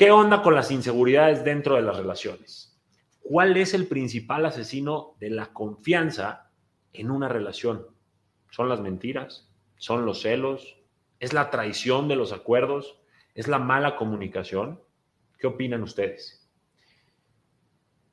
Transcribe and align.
¿Qué 0.00 0.10
onda 0.10 0.40
con 0.40 0.54
las 0.54 0.70
inseguridades 0.70 1.44
dentro 1.44 1.76
de 1.76 1.82
las 1.82 1.94
relaciones? 1.94 2.74
¿Cuál 3.20 3.58
es 3.58 3.74
el 3.74 3.86
principal 3.86 4.46
asesino 4.46 5.14
de 5.20 5.28
la 5.28 5.52
confianza 5.52 6.50
en 6.94 7.10
una 7.10 7.28
relación? 7.28 7.86
¿Son 8.48 8.70
las 8.70 8.80
mentiras? 8.80 9.52
¿Son 9.76 10.06
los 10.06 10.22
celos? 10.22 10.78
¿Es 11.18 11.34
la 11.34 11.50
traición 11.50 12.08
de 12.08 12.16
los 12.16 12.32
acuerdos? 12.32 13.02
¿Es 13.34 13.46
la 13.46 13.58
mala 13.58 13.96
comunicación? 13.96 14.80
¿Qué 15.38 15.46
opinan 15.46 15.82
ustedes? 15.82 16.48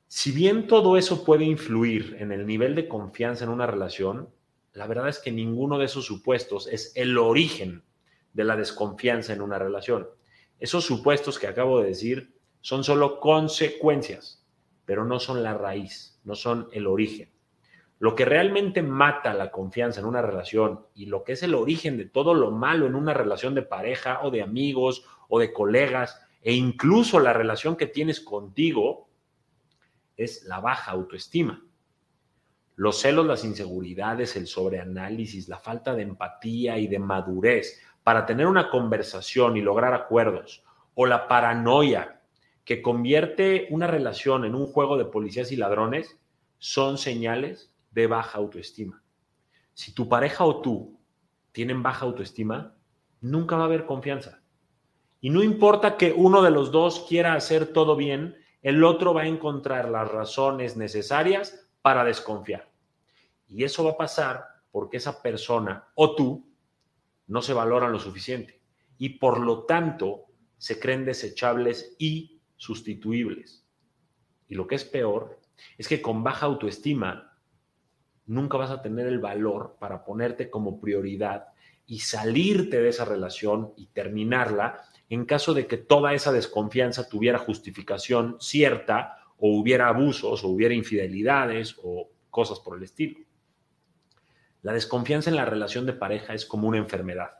Si 0.08 0.30
bien 0.30 0.66
todo 0.66 0.98
eso 0.98 1.24
puede 1.24 1.44
influir 1.44 2.18
en 2.18 2.32
el 2.32 2.46
nivel 2.46 2.74
de 2.74 2.86
confianza 2.86 3.44
en 3.44 3.50
una 3.50 3.66
relación, 3.66 4.28
la 4.74 4.86
verdad 4.86 5.08
es 5.08 5.20
que 5.20 5.32
ninguno 5.32 5.78
de 5.78 5.86
esos 5.86 6.04
supuestos 6.04 6.68
es 6.70 6.92
el 6.96 7.16
origen 7.16 7.82
de 8.34 8.44
la 8.44 8.56
desconfianza 8.56 9.32
en 9.32 9.40
una 9.40 9.58
relación. 9.58 10.06
Esos 10.58 10.84
supuestos 10.84 11.38
que 11.38 11.46
acabo 11.46 11.80
de 11.80 11.88
decir 11.88 12.34
son 12.60 12.84
solo 12.84 13.20
consecuencias, 13.20 14.44
pero 14.84 15.04
no 15.04 15.20
son 15.20 15.42
la 15.42 15.54
raíz, 15.54 16.20
no 16.24 16.34
son 16.34 16.68
el 16.72 16.86
origen. 16.86 17.30
Lo 18.00 18.14
que 18.14 18.24
realmente 18.24 18.82
mata 18.82 19.34
la 19.34 19.50
confianza 19.50 20.00
en 20.00 20.06
una 20.06 20.22
relación 20.22 20.86
y 20.94 21.06
lo 21.06 21.24
que 21.24 21.32
es 21.32 21.42
el 21.42 21.54
origen 21.54 21.96
de 21.96 22.04
todo 22.06 22.34
lo 22.34 22.50
malo 22.50 22.86
en 22.86 22.94
una 22.94 23.12
relación 23.12 23.54
de 23.54 23.62
pareja 23.62 24.20
o 24.22 24.30
de 24.30 24.42
amigos 24.42 25.04
o 25.28 25.40
de 25.40 25.52
colegas 25.52 26.20
e 26.42 26.52
incluso 26.52 27.18
la 27.18 27.32
relación 27.32 27.76
que 27.76 27.86
tienes 27.86 28.20
contigo 28.20 29.08
es 30.16 30.44
la 30.44 30.60
baja 30.60 30.92
autoestima. 30.92 31.64
Los 32.76 33.00
celos, 33.00 33.26
las 33.26 33.44
inseguridades, 33.44 34.36
el 34.36 34.46
sobreanálisis, 34.46 35.48
la 35.48 35.58
falta 35.58 35.96
de 35.96 36.02
empatía 36.02 36.78
y 36.78 36.86
de 36.86 37.00
madurez 37.00 37.80
para 38.08 38.24
tener 38.24 38.46
una 38.46 38.70
conversación 38.70 39.58
y 39.58 39.60
lograr 39.60 39.92
acuerdos, 39.92 40.64
o 40.94 41.04
la 41.04 41.28
paranoia 41.28 42.22
que 42.64 42.80
convierte 42.80 43.66
una 43.68 43.86
relación 43.86 44.46
en 44.46 44.54
un 44.54 44.64
juego 44.64 44.96
de 44.96 45.04
policías 45.04 45.52
y 45.52 45.56
ladrones, 45.56 46.18
son 46.56 46.96
señales 46.96 47.70
de 47.90 48.06
baja 48.06 48.38
autoestima. 48.38 49.02
Si 49.74 49.92
tu 49.92 50.08
pareja 50.08 50.46
o 50.46 50.62
tú 50.62 50.98
tienen 51.52 51.82
baja 51.82 52.06
autoestima, 52.06 52.74
nunca 53.20 53.56
va 53.56 53.64
a 53.64 53.66
haber 53.66 53.84
confianza. 53.84 54.40
Y 55.20 55.28
no 55.28 55.42
importa 55.42 55.98
que 55.98 56.14
uno 56.16 56.40
de 56.40 56.50
los 56.50 56.72
dos 56.72 57.04
quiera 57.10 57.34
hacer 57.34 57.74
todo 57.74 57.94
bien, 57.94 58.38
el 58.62 58.84
otro 58.84 59.12
va 59.12 59.24
a 59.24 59.28
encontrar 59.28 59.90
las 59.90 60.10
razones 60.10 60.78
necesarias 60.78 61.68
para 61.82 62.04
desconfiar. 62.04 62.70
Y 63.48 63.64
eso 63.64 63.84
va 63.84 63.90
a 63.90 63.98
pasar 63.98 64.46
porque 64.70 64.96
esa 64.96 65.20
persona 65.20 65.86
o 65.94 66.14
tú 66.14 66.47
no 67.28 67.42
se 67.42 67.52
valoran 67.52 67.92
lo 67.92 68.00
suficiente 68.00 68.60
y 68.98 69.10
por 69.10 69.40
lo 69.40 69.64
tanto 69.64 70.24
se 70.56 70.80
creen 70.80 71.04
desechables 71.04 71.94
y 71.98 72.40
sustituibles. 72.56 73.64
Y 74.48 74.56
lo 74.56 74.66
que 74.66 74.74
es 74.74 74.84
peor 74.84 75.38
es 75.76 75.86
que 75.86 76.02
con 76.02 76.24
baja 76.24 76.46
autoestima 76.46 77.38
nunca 78.26 78.58
vas 78.58 78.70
a 78.70 78.82
tener 78.82 79.06
el 79.06 79.20
valor 79.20 79.76
para 79.78 80.04
ponerte 80.04 80.50
como 80.50 80.80
prioridad 80.80 81.48
y 81.86 82.00
salirte 82.00 82.80
de 82.80 82.88
esa 82.88 83.04
relación 83.04 83.72
y 83.76 83.86
terminarla 83.86 84.82
en 85.08 85.24
caso 85.24 85.54
de 85.54 85.66
que 85.66 85.78
toda 85.78 86.12
esa 86.12 86.32
desconfianza 86.32 87.08
tuviera 87.08 87.38
justificación 87.38 88.36
cierta 88.40 89.18
o 89.38 89.58
hubiera 89.58 89.88
abusos 89.88 90.44
o 90.44 90.48
hubiera 90.48 90.74
infidelidades 90.74 91.76
o 91.82 92.10
cosas 92.30 92.60
por 92.60 92.76
el 92.76 92.82
estilo. 92.82 93.20
La 94.62 94.72
desconfianza 94.72 95.30
en 95.30 95.36
la 95.36 95.44
relación 95.44 95.86
de 95.86 95.92
pareja 95.92 96.34
es 96.34 96.44
como 96.44 96.68
una 96.68 96.78
enfermedad. 96.78 97.30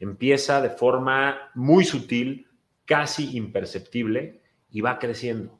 Empieza 0.00 0.60
de 0.60 0.70
forma 0.70 1.50
muy 1.54 1.84
sutil, 1.84 2.48
casi 2.84 3.36
imperceptible, 3.36 4.42
y 4.70 4.80
va 4.80 4.98
creciendo. 4.98 5.58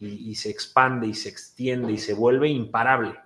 Y, 0.00 0.36
se 0.36 0.50
expande 0.50 1.08
y 1.08 1.14
se 1.14 1.28
extiende 1.28 1.92
y 1.92 1.98
se 1.98 2.14
vuelve 2.14 2.48
imparable. 2.48 3.16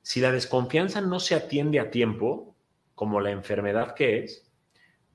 Si 0.00 0.20
la 0.20 0.32
desconfianza 0.32 1.02
no 1.02 1.20
se 1.20 1.34
atiende 1.34 1.78
a 1.78 1.90
tiempo, 1.90 2.56
como 2.94 3.20
la 3.20 3.32
enfermedad 3.32 3.94
que 3.94 4.24
es, 4.24 4.50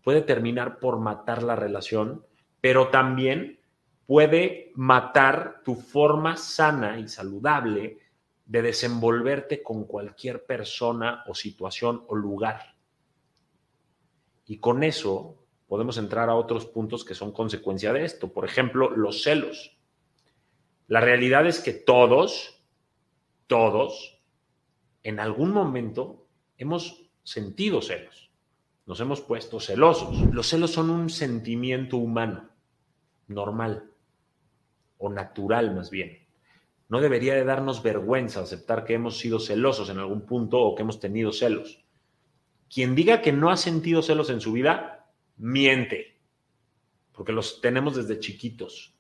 puede 0.04 0.22
terminar 0.22 0.78
por 0.78 1.00
matar 1.00 1.42
la 1.42 1.56
relación, 1.56 2.24
pero 2.60 2.90
también 2.90 3.60
puede 4.06 4.72
matar 4.76 5.62
tu 5.64 5.74
forma 5.74 6.38
sana 6.38 7.00
y 7.00 7.08
saludable 7.08 7.98
de 8.52 8.62
desenvolverte 8.62 9.64
con 9.64 9.86
cualquier 9.86 10.46
persona 10.46 11.24
o 11.26 11.34
situación 11.34 12.04
o 12.08 12.16
lugar. 12.16 12.76
Y 14.46 14.58
con 14.58 14.84
eso 14.84 15.38
podemos 15.68 15.98
entrar 15.98 16.30
a 16.30 16.36
otros 16.36 16.66
puntos 16.66 17.06
que 17.06 17.16
son 17.16 17.32
consecuencia 17.32 17.94
de 17.94 18.04
esto. 18.04 18.34
Por 18.34 18.44
ejemplo, 18.44 18.90
los 18.90 19.24
celos. 19.24 19.78
La 20.88 21.00
realidad 21.00 21.48
es 21.48 21.62
que 21.62 21.72
todos, 21.72 22.62
todos, 23.48 24.22
en 25.04 25.22
algún 25.22 25.52
momento 25.52 26.28
hemos 26.58 27.10
sentido 27.24 27.82
celos 27.82 28.32
nos 28.92 29.00
hemos 29.00 29.22
puesto 29.22 29.62
celosos. 29.62 30.34
Los 30.34 30.48
celos 30.48 30.72
son 30.72 30.90
un 30.90 31.10
sentimiento 31.10 31.96
humano, 31.96 32.50
normal 33.28 33.90
o 34.98 35.10
natural 35.10 35.74
más 35.74 35.90
bien. 35.90 36.28
No 36.92 37.00
debería 37.00 37.36
de 37.36 37.46
darnos 37.46 37.82
vergüenza 37.82 38.42
aceptar 38.42 38.84
que 38.84 38.94
hemos 38.94 39.18
sido 39.18 39.40
celosos 39.40 39.90
en 39.90 39.98
algún 39.98 40.26
punto 40.26 40.60
o 40.60 40.76
que 40.76 40.82
hemos 40.82 41.00
tenido 41.00 41.32
celos. 41.32 41.86
Quien 42.70 42.96
diga 42.96 43.22
que 43.22 43.32
no 43.32 43.50
ha 43.50 43.56
sentido 43.56 44.02
celos 44.02 44.30
en 44.30 44.42
su 44.42 44.52
vida, 44.52 45.10
miente, 45.38 46.20
porque 47.14 47.32
los 47.32 47.62
tenemos 47.62 47.96
desde 47.96 48.20
chiquitos, 48.20 48.94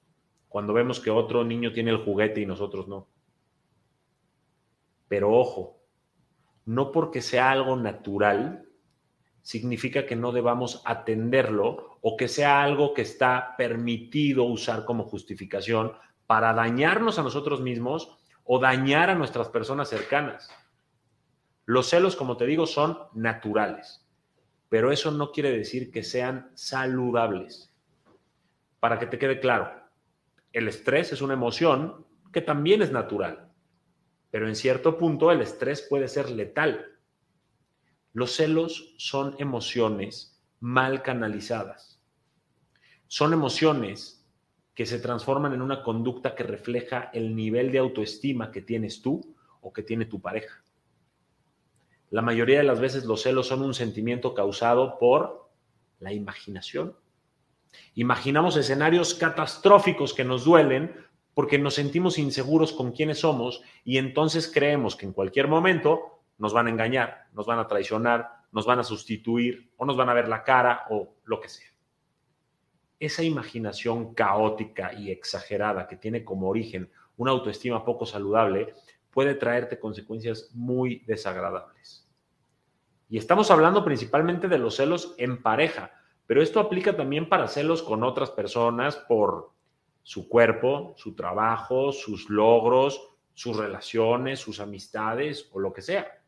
cuando 0.47 0.71
vemos 0.71 1.01
que 1.01 1.11
otro 1.11 1.43
niño 1.43 1.73
tiene 1.73 1.91
el 1.91 1.97
juguete 1.97 2.39
y 2.39 2.45
nosotros 2.45 2.87
no. 2.87 3.09
Pero 5.09 5.33
ojo, 5.33 5.83
no 6.63 6.93
porque 6.93 7.21
sea 7.21 7.51
algo 7.51 7.75
natural, 7.75 8.69
significa 9.41 10.05
que 10.05 10.15
no 10.15 10.31
debamos 10.31 10.81
atenderlo 10.85 11.97
o 11.99 12.15
que 12.15 12.29
sea 12.29 12.63
algo 12.63 12.93
que 12.93 13.01
está 13.01 13.55
permitido 13.57 14.45
usar 14.45 14.85
como 14.85 15.03
justificación 15.03 15.91
para 16.31 16.53
dañarnos 16.53 17.19
a 17.19 17.23
nosotros 17.23 17.59
mismos 17.59 18.17
o 18.45 18.57
dañar 18.57 19.09
a 19.09 19.15
nuestras 19.15 19.49
personas 19.49 19.89
cercanas. 19.89 20.49
Los 21.65 21.89
celos, 21.89 22.15
como 22.15 22.37
te 22.37 22.45
digo, 22.45 22.65
son 22.65 22.97
naturales, 23.11 24.07
pero 24.69 24.93
eso 24.93 25.11
no 25.11 25.33
quiere 25.33 25.51
decir 25.51 25.91
que 25.91 26.03
sean 26.03 26.49
saludables. 26.53 27.75
Para 28.79 28.97
que 28.97 29.07
te 29.07 29.19
quede 29.19 29.41
claro, 29.41 29.69
el 30.53 30.69
estrés 30.69 31.11
es 31.11 31.21
una 31.21 31.33
emoción 31.33 32.05
que 32.31 32.39
también 32.39 32.81
es 32.81 32.93
natural, 32.93 33.51
pero 34.29 34.47
en 34.47 34.55
cierto 34.55 34.97
punto 34.97 35.31
el 35.31 35.41
estrés 35.41 35.81
puede 35.89 36.07
ser 36.07 36.29
letal 36.29 36.91
los 38.13 38.35
celos 38.35 38.93
son 38.97 39.35
emociones 39.39 40.41
mal 40.59 41.01
canalizadas. 41.01 42.01
Son 43.07 43.31
emociones 43.31 44.20
que 44.73 44.85
se 44.85 44.99
transforman 44.99 45.53
en 45.53 45.61
una 45.61 45.83
conducta 45.83 46.35
que 46.35 46.43
refleja 46.43 47.09
el 47.13 47.35
nivel 47.35 47.71
de 47.71 47.79
autoestima 47.79 48.51
que 48.51 48.61
tienes 48.61 49.01
tú 49.01 49.35
o 49.61 49.73
que 49.73 49.83
tiene 49.83 50.05
tu 50.05 50.21
pareja. 50.21 50.63
La 52.09 52.21
mayoría 52.21 52.57
de 52.57 52.63
las 52.63 52.79
veces 52.79 53.05
los 53.05 53.21
celos 53.21 53.47
son 53.47 53.61
un 53.61 53.73
sentimiento 53.73 54.33
causado 54.33 54.97
por 54.99 55.49
la 55.99 56.11
imaginación. 56.11 56.95
Imaginamos 57.95 58.57
escenarios 58.57 59.13
catastróficos 59.13 60.13
que 60.13 60.25
nos 60.25 60.43
duelen 60.43 60.93
porque 61.33 61.57
nos 61.57 61.75
sentimos 61.75 62.17
inseguros 62.17 62.73
con 62.73 62.91
quienes 62.91 63.19
somos 63.19 63.61
y 63.85 63.97
entonces 63.97 64.51
creemos 64.53 64.95
que 64.95 65.05
en 65.05 65.13
cualquier 65.13 65.47
momento 65.47 66.21
nos 66.37 66.53
van 66.53 66.67
a 66.67 66.69
engañar, 66.69 67.27
nos 67.33 67.45
van 67.45 67.59
a 67.59 67.67
traicionar, 67.67 68.29
nos 68.51 68.65
van 68.65 68.79
a 68.79 68.83
sustituir 68.83 69.71
o 69.77 69.85
nos 69.85 69.95
van 69.95 70.09
a 70.09 70.13
ver 70.13 70.27
la 70.27 70.43
cara 70.43 70.85
o 70.89 71.15
lo 71.23 71.39
que 71.39 71.47
sea. 71.47 71.70
Esa 73.01 73.23
imaginación 73.23 74.13
caótica 74.13 74.93
y 74.93 75.09
exagerada 75.09 75.87
que 75.87 75.95
tiene 75.95 76.23
como 76.23 76.47
origen 76.47 76.91
una 77.17 77.31
autoestima 77.31 77.83
poco 77.83 78.05
saludable 78.05 78.75
puede 79.09 79.33
traerte 79.33 79.79
consecuencias 79.79 80.51
muy 80.53 80.99
desagradables. 81.07 82.07
Y 83.09 83.17
estamos 83.17 83.49
hablando 83.49 83.83
principalmente 83.83 84.47
de 84.47 84.59
los 84.59 84.75
celos 84.75 85.15
en 85.17 85.41
pareja, 85.41 85.91
pero 86.27 86.43
esto 86.43 86.59
aplica 86.59 86.95
también 86.95 87.27
para 87.27 87.47
celos 87.47 87.81
con 87.81 88.03
otras 88.03 88.29
personas 88.29 88.97
por 88.97 89.49
su 90.03 90.29
cuerpo, 90.29 90.93
su 90.95 91.15
trabajo, 91.15 91.91
sus 91.91 92.29
logros, 92.29 93.01
sus 93.33 93.57
relaciones, 93.57 94.39
sus 94.39 94.59
amistades 94.59 95.49
o 95.51 95.59
lo 95.59 95.73
que 95.73 95.81
sea. 95.81 96.21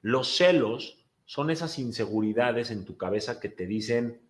Los 0.00 0.34
celos 0.34 1.06
son 1.26 1.50
esas 1.50 1.78
inseguridades 1.78 2.70
en 2.70 2.86
tu 2.86 2.96
cabeza 2.96 3.38
que 3.38 3.50
te 3.50 3.66
dicen, 3.66 4.26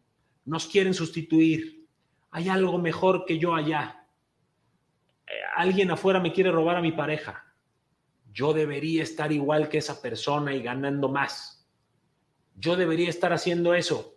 nos 0.48 0.66
quieren 0.66 0.94
sustituir, 0.94 1.86
hay 2.30 2.48
algo 2.48 2.78
mejor 2.78 3.24
que 3.26 3.38
yo 3.38 3.54
allá, 3.54 4.06
eh, 5.26 5.32
alguien 5.56 5.90
afuera 5.90 6.20
me 6.20 6.32
quiere 6.32 6.50
robar 6.50 6.76
a 6.76 6.82
mi 6.82 6.92
pareja, 6.92 7.44
yo 8.32 8.52
debería 8.52 9.02
estar 9.02 9.30
igual 9.30 9.68
que 9.68 9.78
esa 9.78 10.00
persona 10.00 10.54
y 10.54 10.62
ganando 10.62 11.08
más, 11.08 11.68
yo 12.56 12.76
debería 12.76 13.08
estar 13.08 13.32
haciendo 13.32 13.74
eso, 13.74 14.14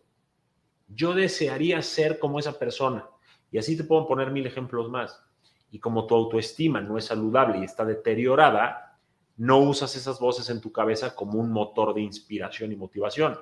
Yo 0.93 1.13
desearía 1.13 1.81
ser 1.81 2.19
como 2.19 2.37
esa 2.37 2.59
persona. 2.59 3.05
Y 3.49 3.57
así 3.57 3.77
te 3.77 3.85
puedo 3.85 4.05
poner 4.05 4.29
mil 4.29 4.45
ejemplos 4.45 4.89
más. 4.89 5.23
Y 5.71 5.79
como 5.79 6.05
tu 6.05 6.15
autoestima 6.15 6.81
no 6.81 6.97
es 6.97 7.05
saludable 7.05 7.59
y 7.59 7.63
está 7.63 7.85
deteriorada, 7.85 8.99
no 9.37 9.59
usas 9.59 9.95
esas 9.95 10.19
voces 10.19 10.49
en 10.49 10.59
tu 10.59 10.69
cabeza 10.69 11.15
como 11.15 11.39
un 11.39 11.49
motor 11.49 11.93
de 11.93 12.01
inspiración 12.01 12.73
y 12.73 12.75
motivación. 12.75 13.39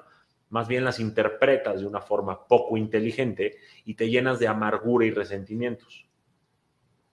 Más 0.49 0.67
bien 0.67 0.83
las 0.83 0.99
interpretas 0.99 1.79
de 1.79 1.87
una 1.87 2.01
forma 2.01 2.47
poco 2.47 2.75
inteligente 2.77 3.57
y 3.85 3.93
te 3.93 4.09
llenas 4.09 4.39
de 4.39 4.47
amargura 4.47 5.05
y 5.05 5.11
resentimientos. 5.11 6.07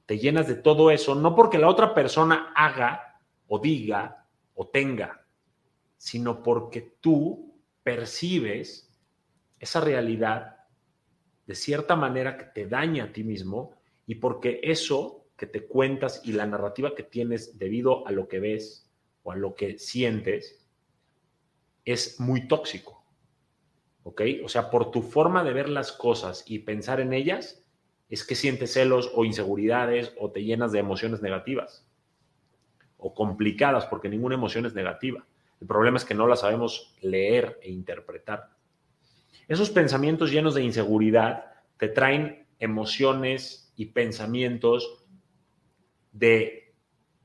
Te 0.07 0.19
llenas 0.19 0.49
de 0.49 0.55
todo 0.55 0.91
eso, 0.91 1.15
no 1.15 1.35
porque 1.35 1.59
la 1.59 1.69
otra 1.69 1.95
persona 1.95 2.53
haga 2.55 3.21
o 3.49 3.59
diga 3.59 4.27
o 4.55 4.69
tenga, 4.69 5.27
sino 5.99 6.43
porque 6.43 6.97
tú 7.01 7.61
percibes 7.83 8.91
esa 9.59 9.81
realidad 9.81 10.57
de 11.47 11.55
cierta 11.55 11.95
manera 11.95 12.37
que 12.37 12.45
te 12.47 12.67
daña 12.67 13.05
a 13.05 13.13
ti 13.13 13.23
mismo 13.23 13.77
y 14.07 14.17
porque 14.17 14.61
eso 14.63 15.27
que 15.37 15.47
te 15.47 15.67
cuentas 15.67 16.23
y 16.25 16.33
la 16.33 16.47
narrativa 16.47 16.95
que 16.95 17.03
tienes 17.03 17.59
debido 17.59 18.07
a 18.07 18.13
lo 18.13 18.27
que 18.29 18.41
ves 18.41 18.91
o 19.23 19.33
a 19.33 19.37
lo 19.37 19.55
que 19.55 19.79
sientes 19.79 20.67
es 21.85 22.19
muy 22.19 22.49
tóxico. 22.49 22.96
¿Ok? 24.09 24.23
O 24.45 24.49
sea, 24.49 24.71
por 24.71 24.93
tu 24.93 25.03
forma 25.03 25.43
de 25.43 25.53
ver 25.53 25.69
las 25.69 25.91
cosas 25.91 26.45
y 26.47 26.61
pensar 26.61 27.01
en 27.01 27.13
ellas, 27.13 27.67
es 28.09 28.25
que 28.25 28.37
sientes 28.37 28.73
celos 28.73 29.11
o 29.17 29.25
inseguridades 29.25 30.13
o 30.21 30.31
te 30.31 30.45
llenas 30.45 30.71
de 30.71 30.79
emociones 30.79 31.23
negativas 31.23 31.85
o 32.99 33.13
complicadas, 33.15 33.85
porque 33.87 34.09
ninguna 34.09 34.37
emoción 34.37 34.65
es 34.65 34.75
negativa. 34.75 35.27
El 35.61 35.67
problema 35.67 35.97
es 35.97 36.05
que 36.05 36.15
no 36.15 36.29
la 36.29 36.37
sabemos 36.37 36.95
leer 37.01 37.59
e 37.61 37.73
interpretar. 37.73 38.51
Esos 39.49 39.71
pensamientos 39.71 40.31
llenos 40.31 40.55
de 40.55 40.63
inseguridad 40.63 41.47
te 41.77 41.89
traen 41.89 42.47
emociones 42.61 43.73
y 43.75 43.87
pensamientos 43.87 45.05
de 46.13 46.77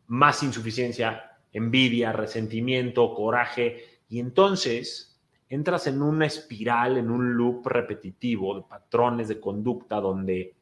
más 0.08 0.42
insuficiencia, 0.42 1.38
envidia, 1.54 2.12
resentimiento, 2.12 3.14
coraje, 3.14 4.00
y 4.10 4.20
entonces 4.20 5.11
entras 5.52 5.86
en 5.86 6.02
una 6.02 6.28
espiral, 6.28 6.98
en 6.98 7.12
un 7.12 7.34
loop 7.36 7.68
repetitivo 7.68 8.56
de 8.56 8.62
patrones 8.62 9.28
de 9.28 9.42
conducta 9.42 10.00
donde 10.00 10.56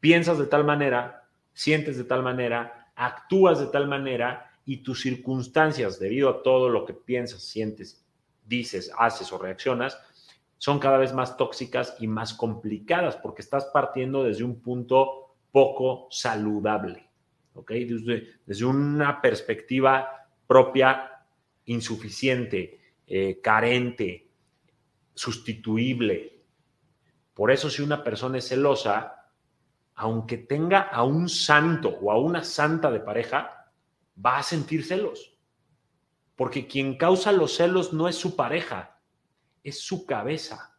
piensas 0.00 0.38
de 0.38 0.46
tal 0.46 0.64
manera, 0.64 1.28
sientes 1.52 1.98
de 1.98 2.04
tal 2.04 2.22
manera, 2.22 2.90
actúas 2.96 3.60
de 3.60 3.66
tal 3.66 3.86
manera 3.86 4.50
y 4.64 4.78
tus 4.78 5.02
circunstancias, 5.02 5.98
debido 6.00 6.30
a 6.30 6.42
todo 6.42 6.70
lo 6.70 6.86
que 6.86 6.94
piensas, 6.94 7.42
sientes, 7.42 8.02
dices, 8.46 8.90
haces 8.96 9.30
o 9.30 9.36
reaccionas, 9.36 9.98
son 10.56 10.78
cada 10.78 10.96
vez 10.96 11.12
más 11.12 11.36
tóxicas 11.36 11.94
y 12.00 12.06
más 12.06 12.32
complicadas 12.32 13.16
porque 13.16 13.42
estás 13.42 13.66
partiendo 13.74 14.24
desde 14.24 14.42
un 14.42 14.58
punto 14.58 15.36
poco 15.52 16.08
saludable, 16.10 17.10
¿ok? 17.52 17.72
Desde, 18.46 18.64
una 18.64 19.20
perspectiva 19.20 20.08
propia 20.46 21.10
insuficiente, 21.66 22.80
eh, 23.06 23.40
carente, 23.42 24.28
sustituible. 25.14 26.42
Por 27.34 27.50
eso 27.50 27.68
si 27.70 27.82
una 27.82 28.02
persona 28.02 28.38
es 28.38 28.48
celosa, 28.48 29.30
aunque 29.94 30.38
tenga 30.38 30.80
a 30.80 31.04
un 31.04 31.28
santo 31.28 31.88
o 31.88 32.10
a 32.10 32.18
una 32.18 32.42
santa 32.42 32.90
de 32.90 33.00
pareja, 33.00 33.70
va 34.24 34.38
a 34.38 34.42
sentir 34.42 34.84
celos. 34.84 35.36
Porque 36.36 36.66
quien 36.66 36.96
causa 36.96 37.32
los 37.32 37.56
celos 37.56 37.92
no 37.92 38.08
es 38.08 38.16
su 38.16 38.34
pareja, 38.34 38.98
es 39.62 39.80
su 39.80 40.04
cabeza. 40.04 40.76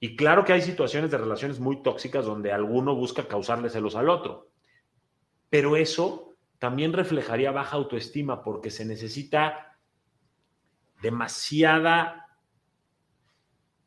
Y 0.00 0.16
claro 0.16 0.44
que 0.44 0.52
hay 0.52 0.62
situaciones 0.62 1.10
de 1.10 1.18
relaciones 1.18 1.58
muy 1.58 1.82
tóxicas 1.82 2.24
donde 2.24 2.52
alguno 2.52 2.94
busca 2.94 3.26
causarle 3.26 3.70
celos 3.70 3.96
al 3.96 4.10
otro. 4.10 4.50
Pero 5.50 5.76
eso 5.76 6.36
también 6.58 6.92
reflejaría 6.92 7.50
baja 7.50 7.76
autoestima 7.76 8.42
porque 8.42 8.70
se 8.70 8.84
necesita 8.84 9.77
demasiada 11.02 12.28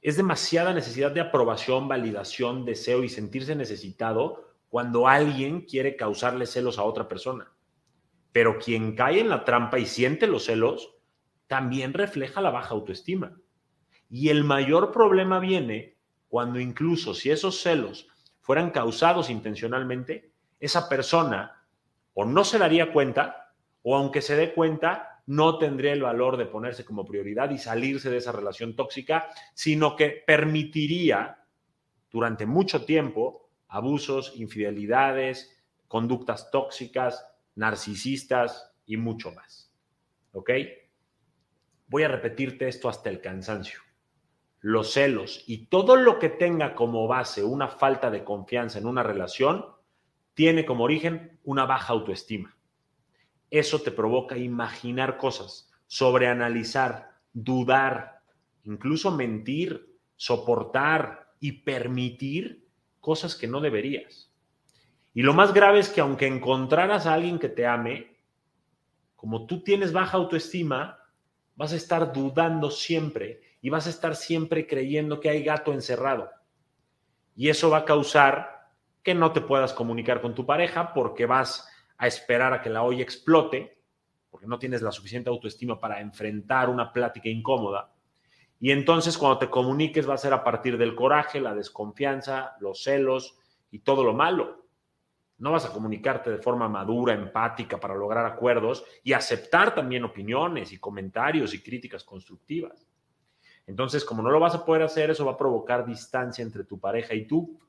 es 0.02 0.18
demasiada 0.18 0.74
necesidad 0.74 1.12
de 1.12 1.22
aprobación, 1.22 1.88
validación, 1.88 2.66
deseo 2.66 3.04
y 3.04 3.10
sentirse 3.10 3.56
necesitado 3.56 4.52
cuando 4.68 5.08
alguien 5.08 5.62
quiere 5.62 5.96
causarle 5.96 6.48
celos 6.48 6.80
a 6.80 6.84
otra 6.84 7.08
persona. 7.08 7.52
Pero 8.32 8.58
quien 8.58 8.96
cae 8.96 9.20
en 9.20 9.30
la 9.30 9.46
trampa 9.46 9.78
y 9.78 9.86
siente 9.86 10.26
los 10.26 10.46
celos, 10.46 10.96
también 11.48 11.94
refleja 11.94 12.42
la 12.42 12.50
baja 12.50 12.74
autoestima. 12.74 13.38
Y 14.10 14.30
el 14.30 14.44
mayor 14.44 14.92
problema 14.92 15.40
viene 15.40 15.98
cuando 16.30 16.60
incluso 16.60 17.14
si 17.14 17.30
esos 17.30 17.62
celos 17.62 18.08
fueran 18.40 18.72
causados 18.72 19.30
intencionalmente, 19.30 20.32
esa 20.60 20.90
persona 20.90 21.64
o 22.14 22.26
no 22.26 22.44
se 22.44 22.58
daría 22.58 22.92
cuenta, 22.92 23.54
o 23.84 23.96
aunque 23.96 24.22
se 24.22 24.36
dé 24.36 24.54
cuenta, 24.54 25.11
no 25.32 25.58
tendría 25.58 25.94
el 25.94 26.02
valor 26.02 26.36
de 26.36 26.46
ponerse 26.46 26.84
como 26.84 27.06
prioridad 27.06 27.52
y 27.52 27.58
salirse 27.58 28.10
de 28.10 28.18
esa 28.18 28.34
relación 28.34 28.76
tóxica, 28.76 29.30
sino 29.54 29.96
que 29.96 30.22
permitiría 30.28 31.46
durante 32.12 32.46
mucho 32.46 32.84
tiempo 32.84 33.50
abusos, 33.70 34.34
infidelidades, 34.36 35.58
conductas 35.88 36.52
tóxicas, 36.52 37.26
narcisistas 37.56 38.74
y 38.86 38.98
mucho 38.98 39.32
más. 39.32 39.74
¿Ok? 40.34 40.50
Voy 41.88 42.04
a 42.04 42.10
repetirte 42.10 42.68
esto 42.68 42.90
hasta 42.90 43.10
el 43.10 43.22
cansancio. 43.22 43.80
Los 44.60 44.92
celos 44.92 45.46
y 45.48 45.68
todo 45.68 45.96
lo 45.96 46.20
que 46.20 46.28
tenga 46.28 46.76
como 46.76 47.08
base 47.08 47.42
una 47.42 47.70
falta 47.70 48.12
de 48.12 48.26
confianza 48.26 48.80
en 48.80 48.86
una 48.86 49.02
relación 49.02 49.66
tiene 50.34 50.66
como 50.66 50.84
origen 50.84 51.40
una 51.46 51.66
baja 51.66 51.94
autoestima. 51.94 52.58
Eso 53.52 53.82
te 53.82 53.92
provoca 53.92 54.38
imaginar 54.38 55.18
cosas, 55.18 55.70
sobreanalizar, 55.86 57.12
dudar, 57.34 58.22
incluso 58.64 59.12
mentir, 59.12 60.00
soportar 60.16 61.34
y 61.40 61.52
permitir 61.52 62.66
cosas 63.02 63.36
que 63.36 63.48
no 63.48 63.60
deberías. 63.60 64.32
Y 65.14 65.24
lo 65.24 65.34
más 65.34 65.54
grave 65.54 65.80
es 65.80 65.90
que 65.90 66.00
aunque 66.00 66.28
encontraras 66.28 67.06
a 67.06 67.14
alguien 67.14 67.40
que 67.40 67.50
te 67.50 67.68
ame, 67.68 68.16
como 69.18 69.46
tú 69.46 69.62
tienes 69.62 69.92
baja 69.92 70.18
autoestima, 70.18 71.00
vas 71.56 71.74
a 71.74 71.76
estar 71.76 72.14
dudando 72.14 72.72
siempre 72.72 73.42
y 73.62 73.70
vas 73.70 73.86
a 73.86 73.90
estar 73.90 74.16
siempre 74.16 74.66
creyendo 74.66 75.20
que 75.20 75.30
hay 75.30 75.44
gato 75.44 75.74
encerrado. 75.74 76.30
Y 77.36 77.50
eso 77.50 77.70
va 77.70 77.80
a 77.80 77.86
causar 77.86 78.70
que 79.04 79.14
no 79.14 79.34
te 79.34 79.42
puedas 79.42 79.74
comunicar 79.74 80.22
con 80.22 80.36
tu 80.36 80.46
pareja 80.46 80.94
porque 80.94 81.26
vas 81.26 81.68
a 82.02 82.08
esperar 82.08 82.52
a 82.52 82.62
que 82.64 82.70
la 82.72 82.82
olla 82.82 83.04
explote, 83.04 83.78
porque 84.32 84.48
no 84.48 84.58
tienes 84.58 84.82
la 84.82 84.92
suficiente 84.92 85.30
autoestima 85.30 85.80
para 85.80 86.02
enfrentar 86.02 86.68
una 86.68 86.92
plática 86.92 87.30
incómoda. 87.30 87.94
Y 88.60 88.72
entonces 88.72 89.16
cuando 89.20 89.38
te 89.38 89.52
comuniques 89.52 90.10
va 90.10 90.16
a 90.16 90.18
ser 90.18 90.34
a 90.34 90.44
partir 90.44 90.80
del 90.80 90.96
coraje, 90.96 91.40
la 91.40 91.54
desconfianza, 91.54 92.56
los 92.60 92.82
celos 92.82 93.38
y 93.70 93.80
todo 93.80 94.04
lo 94.04 94.14
malo. 94.14 94.66
No 95.38 95.52
vas 95.52 95.66
a 95.66 95.72
comunicarte 95.72 96.32
de 96.32 96.40
forma 96.40 96.68
madura, 96.68 97.14
empática 97.14 97.80
para 97.80 97.94
lograr 97.94 98.26
acuerdos 98.26 98.84
y 99.04 99.14
aceptar 99.14 99.76
también 99.76 100.04
opiniones 100.04 100.72
y 100.72 100.80
comentarios 100.80 101.54
y 101.54 101.62
críticas 101.62 102.04
constructivas. 102.04 102.88
Entonces, 103.68 104.04
como 104.04 104.24
no 104.24 104.32
lo 104.32 104.40
vas 104.40 104.56
a 104.56 104.66
poder 104.66 104.82
hacer, 104.82 105.12
eso 105.12 105.24
va 105.24 105.34
a 105.34 105.38
provocar 105.38 105.86
distancia 105.86 106.42
entre 106.42 106.64
tu 106.64 106.80
pareja 106.80 107.14
y 107.14 107.28
tú. 107.28 107.60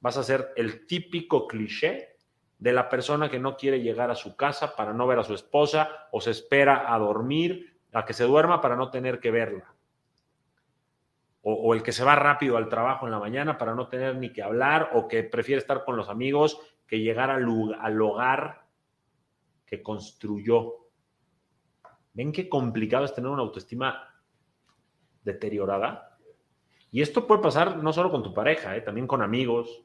Vas 0.00 0.16
a 0.16 0.22
ser 0.22 0.52
el 0.54 0.86
típico 0.86 1.48
cliché 1.48 2.15
de 2.58 2.72
la 2.72 2.88
persona 2.88 3.30
que 3.30 3.38
no 3.38 3.56
quiere 3.56 3.82
llegar 3.82 4.10
a 4.10 4.14
su 4.14 4.36
casa 4.36 4.74
para 4.76 4.92
no 4.92 5.06
ver 5.06 5.18
a 5.18 5.24
su 5.24 5.34
esposa 5.34 6.08
o 6.10 6.20
se 6.20 6.30
espera 6.30 6.92
a 6.92 6.98
dormir, 6.98 7.78
a 7.92 8.04
que 8.04 8.14
se 8.14 8.24
duerma 8.24 8.60
para 8.60 8.76
no 8.76 8.90
tener 8.90 9.20
que 9.20 9.30
verla. 9.30 9.74
O, 11.48 11.74
el 11.74 11.82
que 11.84 11.92
se 11.92 12.02
va 12.02 12.16
rápido 12.16 12.56
al 12.56 12.68
trabajo 12.68 13.06
en 13.06 13.12
la 13.12 13.20
mañana 13.20 13.56
para 13.56 13.74
no 13.74 13.86
tener 13.86 14.16
ni 14.16 14.32
que 14.32 14.42
hablar 14.42 14.90
o 14.94 15.06
que 15.06 15.22
prefiere 15.22 15.60
estar 15.60 15.84
con 15.84 15.96
los 15.96 16.08
amigos 16.08 16.58
que 16.88 16.98
llegar 16.98 17.30
al, 17.30 18.00
hogar 18.00 18.66
que 19.64 19.80
construyó. 19.80 20.88
¿Ven 22.14 22.32
qué 22.32 22.48
complicado 22.48 23.04
es 23.04 23.14
tener 23.14 23.30
una 23.30 23.42
autoestima 23.42 24.12
deteriorada? 25.22 26.18
Y 26.90 27.00
esto 27.00 27.28
puede 27.28 27.42
pasar 27.42 27.76
no 27.76 27.92
solo 27.92 28.10
con 28.10 28.24
tu 28.24 28.34
pareja, 28.34 28.76
¿eh? 28.76 28.80
también 28.80 29.06
con 29.06 29.22
amigos, 29.22 29.84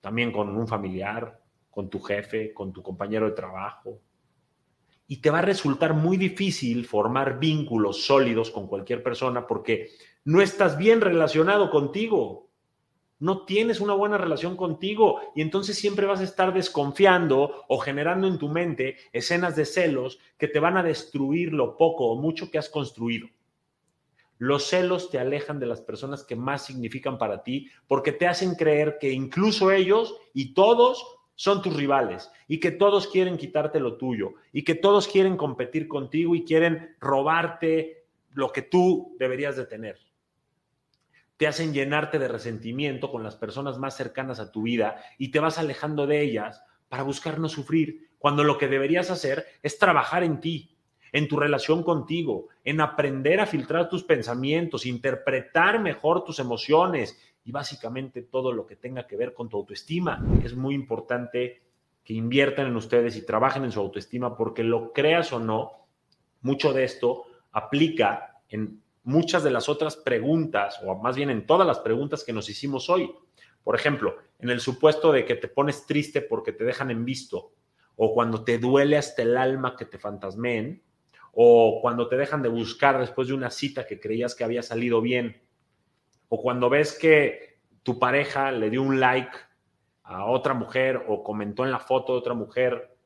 también 0.00 0.30
con 0.30 0.56
un 0.56 0.68
familiar, 0.68 1.40
con 1.70 1.88
tu 1.90 2.00
jefe, 2.00 2.52
con 2.52 2.72
tu 2.72 2.82
compañero 2.82 3.26
de 3.26 3.32
trabajo. 3.32 4.00
Y 5.06 5.18
te 5.18 5.30
va 5.30 5.38
a 5.38 5.42
resultar 5.42 5.94
muy 5.94 6.16
difícil 6.16 6.84
formar 6.86 7.38
vínculos 7.38 8.02
sólidos 8.04 8.50
con 8.50 8.66
cualquier 8.66 9.02
persona 9.02 9.46
porque 9.46 9.90
no 10.24 10.42
estás 10.42 10.76
bien 10.76 11.00
relacionado 11.00 11.70
contigo 11.70 12.48
no 13.20 13.44
tienes 13.44 13.80
una 13.80 13.94
buena 13.94 14.16
relación 14.16 14.56
contigo 14.56 15.20
y 15.34 15.42
entonces 15.42 15.76
siempre 15.76 16.06
vas 16.06 16.20
a 16.20 16.24
estar 16.24 16.54
desconfiando 16.54 17.64
o 17.68 17.78
generando 17.78 18.28
en 18.28 18.38
tu 18.38 18.48
mente 18.48 18.96
escenas 19.12 19.56
de 19.56 19.64
celos 19.64 20.18
que 20.36 20.48
te 20.48 20.60
van 20.60 20.76
a 20.76 20.82
destruir 20.82 21.52
lo 21.52 21.76
poco 21.76 22.06
o 22.06 22.20
mucho 22.20 22.50
que 22.50 22.58
has 22.58 22.68
construido. 22.68 23.28
Los 24.38 24.68
celos 24.68 25.10
te 25.10 25.18
alejan 25.18 25.58
de 25.58 25.66
las 25.66 25.80
personas 25.80 26.22
que 26.22 26.36
más 26.36 26.64
significan 26.64 27.18
para 27.18 27.42
ti 27.42 27.68
porque 27.88 28.12
te 28.12 28.28
hacen 28.28 28.54
creer 28.54 28.98
que 29.00 29.10
incluso 29.10 29.72
ellos 29.72 30.14
y 30.32 30.54
todos 30.54 31.04
son 31.38 31.62
tus 31.62 31.72
rivales 31.76 32.32
y 32.48 32.58
que 32.58 32.72
todos 32.72 33.06
quieren 33.06 33.36
quitarte 33.36 33.78
lo 33.78 33.96
tuyo 33.96 34.34
y 34.52 34.64
que 34.64 34.74
todos 34.74 35.06
quieren 35.06 35.36
competir 35.36 35.86
contigo 35.86 36.34
y 36.34 36.44
quieren 36.44 36.96
robarte 36.98 38.06
lo 38.32 38.50
que 38.50 38.62
tú 38.62 39.14
deberías 39.20 39.56
de 39.56 39.64
tener. 39.64 40.00
Te 41.36 41.46
hacen 41.46 41.72
llenarte 41.72 42.18
de 42.18 42.26
resentimiento 42.26 43.12
con 43.12 43.22
las 43.22 43.36
personas 43.36 43.78
más 43.78 43.96
cercanas 43.96 44.40
a 44.40 44.50
tu 44.50 44.62
vida 44.62 45.00
y 45.16 45.28
te 45.28 45.38
vas 45.38 45.60
alejando 45.60 46.08
de 46.08 46.22
ellas 46.22 46.60
para 46.88 47.04
buscar 47.04 47.38
no 47.38 47.48
sufrir, 47.48 48.10
cuando 48.18 48.42
lo 48.42 48.58
que 48.58 48.66
deberías 48.66 49.08
hacer 49.08 49.46
es 49.62 49.78
trabajar 49.78 50.24
en 50.24 50.40
ti, 50.40 50.76
en 51.12 51.28
tu 51.28 51.38
relación 51.38 51.84
contigo, 51.84 52.48
en 52.64 52.80
aprender 52.80 53.38
a 53.38 53.46
filtrar 53.46 53.88
tus 53.88 54.02
pensamientos, 54.02 54.86
interpretar 54.86 55.78
mejor 55.78 56.24
tus 56.24 56.40
emociones 56.40 57.16
y 57.48 57.50
básicamente 57.50 58.20
todo 58.20 58.52
lo 58.52 58.66
que 58.66 58.76
tenga 58.76 59.06
que 59.06 59.16
ver 59.16 59.32
con 59.32 59.48
tu 59.48 59.56
autoestima. 59.56 60.22
Es 60.44 60.54
muy 60.54 60.74
importante 60.74 61.62
que 62.04 62.12
inviertan 62.12 62.66
en 62.66 62.76
ustedes 62.76 63.16
y 63.16 63.24
trabajen 63.24 63.64
en 63.64 63.72
su 63.72 63.80
autoestima 63.80 64.36
porque 64.36 64.62
lo 64.62 64.92
creas 64.92 65.32
o 65.32 65.40
no, 65.40 65.86
mucho 66.42 66.74
de 66.74 66.84
esto 66.84 67.24
aplica 67.52 68.42
en 68.50 68.82
muchas 69.02 69.44
de 69.44 69.50
las 69.50 69.70
otras 69.70 69.96
preguntas, 69.96 70.78
o 70.84 70.94
más 70.96 71.16
bien 71.16 71.30
en 71.30 71.46
todas 71.46 71.66
las 71.66 71.78
preguntas 71.78 72.22
que 72.22 72.34
nos 72.34 72.50
hicimos 72.50 72.90
hoy. 72.90 73.10
Por 73.64 73.74
ejemplo, 73.74 74.16
en 74.38 74.50
el 74.50 74.60
supuesto 74.60 75.10
de 75.10 75.24
que 75.24 75.34
te 75.34 75.48
pones 75.48 75.86
triste 75.86 76.20
porque 76.20 76.52
te 76.52 76.64
dejan 76.64 76.90
en 76.90 77.06
visto, 77.06 77.54
o 77.96 78.12
cuando 78.12 78.44
te 78.44 78.58
duele 78.58 78.98
hasta 78.98 79.22
el 79.22 79.38
alma 79.38 79.74
que 79.74 79.86
te 79.86 79.98
fantasmeen, 79.98 80.82
o 81.32 81.78
cuando 81.80 82.08
te 82.08 82.18
dejan 82.18 82.42
de 82.42 82.50
buscar 82.50 83.00
después 83.00 83.28
de 83.28 83.34
una 83.34 83.48
cita 83.48 83.86
que 83.86 83.98
creías 83.98 84.34
que 84.34 84.44
había 84.44 84.62
salido 84.62 85.00
bien, 85.00 85.47
o 86.28 86.42
cuando 86.42 86.68
ves 86.68 86.98
que 86.98 87.60
tu 87.82 87.98
pareja 87.98 88.50
le 88.52 88.70
dio 88.70 88.82
un 88.82 89.00
like 89.00 89.36
a 90.02 90.26
otra 90.26 90.54
mujer 90.54 91.04
o 91.08 91.22
comentó 91.22 91.64
en 91.64 91.70
la 91.70 91.78
foto 91.78 92.12
de 92.12 92.18
otra 92.18 92.34
mujer, 92.34 92.96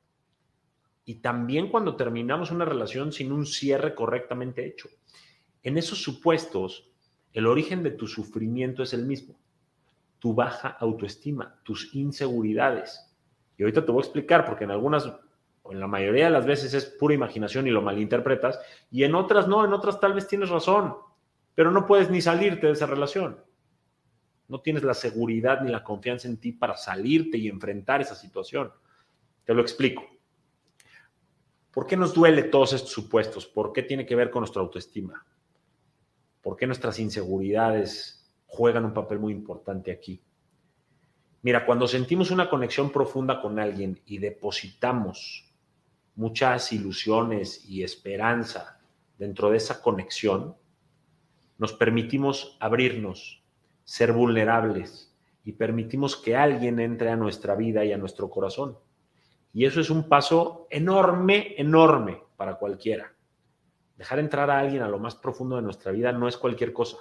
y 1.04 1.16
también 1.16 1.68
cuando 1.68 1.96
terminamos 1.96 2.50
una 2.50 2.64
relación 2.64 3.12
sin 3.12 3.32
un 3.32 3.44
cierre 3.44 3.94
correctamente 3.94 4.66
hecho. 4.66 4.88
En 5.62 5.76
esos 5.78 6.00
supuestos, 6.02 6.92
el 7.32 7.46
origen 7.46 7.82
de 7.82 7.90
tu 7.90 8.06
sufrimiento 8.06 8.82
es 8.82 8.92
el 8.94 9.04
mismo, 9.04 9.36
tu 10.18 10.34
baja 10.34 10.68
autoestima, 10.68 11.60
tus 11.64 11.94
inseguridades. 11.94 13.12
Y 13.56 13.62
ahorita 13.62 13.84
te 13.84 13.90
voy 13.90 14.00
a 14.00 14.04
explicar, 14.04 14.44
porque 14.44 14.64
en 14.64 14.70
algunas 14.70 15.12
en 15.70 15.80
la 15.80 15.86
mayoría 15.86 16.24
de 16.24 16.30
las 16.30 16.46
veces 16.46 16.74
es 16.74 16.84
pura 16.86 17.14
imaginación 17.14 17.66
y 17.66 17.70
lo 17.70 17.82
malinterpretas, 17.82 18.60
y 18.90 19.04
en 19.04 19.14
otras 19.14 19.48
no, 19.48 19.64
en 19.64 19.72
otras 19.72 20.00
tal 20.00 20.12
vez 20.12 20.26
tienes 20.26 20.48
razón, 20.48 20.96
pero 21.54 21.70
no 21.70 21.86
puedes 21.86 22.10
ni 22.10 22.20
salirte 22.20 22.66
de 22.66 22.72
esa 22.72 22.86
relación. 22.86 23.38
No 24.48 24.60
tienes 24.60 24.82
la 24.82 24.94
seguridad 24.94 25.62
ni 25.62 25.70
la 25.70 25.84
confianza 25.84 26.28
en 26.28 26.38
ti 26.38 26.52
para 26.52 26.76
salirte 26.76 27.38
y 27.38 27.48
enfrentar 27.48 28.00
esa 28.00 28.14
situación. 28.14 28.70
Te 29.44 29.54
lo 29.54 29.62
explico. 29.62 30.04
¿Por 31.70 31.86
qué 31.86 31.96
nos 31.96 32.12
duele 32.12 32.44
todos 32.44 32.74
estos 32.74 32.90
supuestos? 32.90 33.46
¿Por 33.46 33.72
qué 33.72 33.82
tiene 33.82 34.04
que 34.04 34.14
ver 34.14 34.30
con 34.30 34.40
nuestra 34.40 34.60
autoestima? 34.60 35.24
¿Por 36.42 36.56
qué 36.56 36.66
nuestras 36.66 36.98
inseguridades 36.98 38.30
juegan 38.46 38.84
un 38.84 38.92
papel 38.92 39.18
muy 39.18 39.32
importante 39.32 39.90
aquí? 39.90 40.22
Mira, 41.40 41.64
cuando 41.64 41.88
sentimos 41.88 42.30
una 42.30 42.48
conexión 42.48 42.90
profunda 42.90 43.40
con 43.40 43.58
alguien 43.58 44.00
y 44.06 44.18
depositamos 44.18 45.50
muchas 46.14 46.72
ilusiones 46.72 47.64
y 47.68 47.82
esperanza 47.82 48.80
dentro 49.18 49.50
de 49.50 49.56
esa 49.56 49.80
conexión, 49.80 50.54
nos 51.62 51.72
permitimos 51.72 52.56
abrirnos, 52.58 53.40
ser 53.84 54.12
vulnerables 54.12 55.16
y 55.44 55.52
permitimos 55.52 56.16
que 56.16 56.34
alguien 56.34 56.80
entre 56.80 57.08
a 57.08 57.14
nuestra 57.14 57.54
vida 57.54 57.84
y 57.84 57.92
a 57.92 57.98
nuestro 57.98 58.28
corazón. 58.28 58.76
Y 59.52 59.64
eso 59.64 59.80
es 59.80 59.88
un 59.88 60.08
paso 60.08 60.66
enorme, 60.70 61.54
enorme 61.56 62.20
para 62.36 62.56
cualquiera. 62.56 63.14
Dejar 63.96 64.18
entrar 64.18 64.50
a 64.50 64.58
alguien 64.58 64.82
a 64.82 64.88
lo 64.88 64.98
más 64.98 65.14
profundo 65.14 65.54
de 65.54 65.62
nuestra 65.62 65.92
vida 65.92 66.10
no 66.10 66.26
es 66.26 66.36
cualquier 66.36 66.72
cosa. 66.72 66.96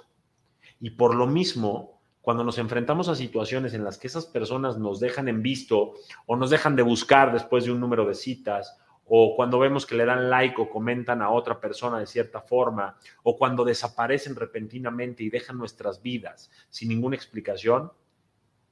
Y 0.78 0.90
por 0.90 1.16
lo 1.16 1.26
mismo, 1.26 2.00
cuando 2.20 2.44
nos 2.44 2.58
enfrentamos 2.58 3.08
a 3.08 3.16
situaciones 3.16 3.74
en 3.74 3.82
las 3.82 3.98
que 3.98 4.06
esas 4.06 4.26
personas 4.26 4.78
nos 4.78 5.00
dejan 5.00 5.26
en 5.26 5.42
visto 5.42 5.94
o 6.26 6.36
nos 6.36 6.50
dejan 6.50 6.76
de 6.76 6.82
buscar 6.82 7.32
después 7.32 7.64
de 7.64 7.72
un 7.72 7.80
número 7.80 8.06
de 8.06 8.14
citas 8.14 8.78
o 9.06 9.34
cuando 9.36 9.58
vemos 9.58 9.84
que 9.84 9.94
le 9.94 10.04
dan 10.04 10.30
like 10.30 10.60
o 10.60 10.70
comentan 10.70 11.22
a 11.22 11.30
otra 11.30 11.60
persona 11.60 11.98
de 11.98 12.06
cierta 12.06 12.40
forma, 12.40 12.96
o 13.22 13.36
cuando 13.36 13.64
desaparecen 13.64 14.36
repentinamente 14.36 15.22
y 15.22 15.30
dejan 15.30 15.58
nuestras 15.58 16.00
vidas 16.02 16.50
sin 16.70 16.88
ninguna 16.88 17.16
explicación, 17.16 17.92